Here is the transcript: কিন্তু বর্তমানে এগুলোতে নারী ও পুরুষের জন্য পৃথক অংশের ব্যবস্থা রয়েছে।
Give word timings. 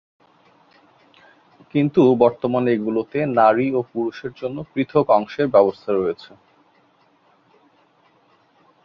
কিন্তু 1.73 2.01
বর্তমানে 2.23 2.69
এগুলোতে 2.77 3.19
নারী 3.39 3.67
ও 3.73 3.79
পুরুষের 3.91 4.31
জন্য 4.39 4.57
পৃথক 4.71 5.05
অংশের 5.17 5.47
ব্যবস্থা 5.55 5.89
রয়েছে। 5.93 6.31